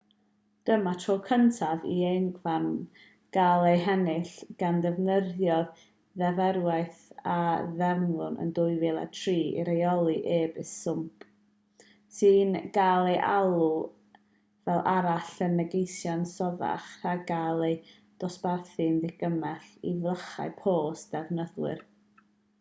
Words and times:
dyma'r 0.67 0.95
tro 1.01 1.13
cyntaf 1.25 1.83
i 1.95 1.95
euogfarn 2.11 2.69
gael 3.35 3.65
ei 3.71 3.81
hennill 3.87 4.31
gan 4.61 4.79
ddefnyddio'r 4.85 5.67
ddeddfwriaeth 6.21 7.03
a 7.33 7.35
ddeddfwyd 7.75 8.39
yn 8.45 8.51
2003 8.61 9.35
i 9.59 9.67
reoli 9.69 10.15
e-byst 10.37 10.79
swmp 10.89 11.27
sy'n 12.21 12.57
cael 12.79 13.11
ei 13.11 13.21
alw 13.35 13.61
fel 14.71 14.83
arall 14.95 15.29
yn 15.49 15.55
negeseuon 15.61 16.27
sothach 16.33 16.89
rhag 17.03 17.25
cael 17.33 17.65
ei 17.69 17.77
ddosbarthu'n 17.91 18.97
ddigymell 19.05 19.71
i 19.93 19.95
flychau 20.01 20.57
post 20.65 21.15
defnyddwyr 21.19 21.85